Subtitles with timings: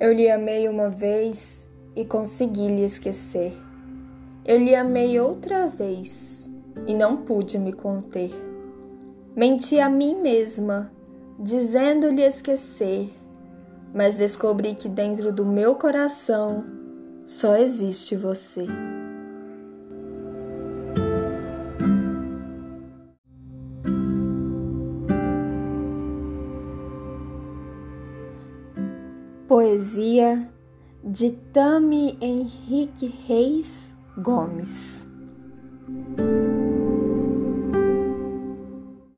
[0.00, 3.52] Eu lhe amei uma vez e consegui lhe esquecer.
[4.44, 6.48] Eu lhe amei outra vez
[6.86, 8.30] e não pude me conter.
[9.34, 10.92] Menti a mim mesma,
[11.36, 13.12] dizendo-lhe esquecer,
[13.92, 16.64] mas descobri que dentro do meu coração
[17.24, 18.66] só existe você.
[29.48, 30.46] Poesia
[31.02, 35.07] de Tami Henrique Reis Gomes.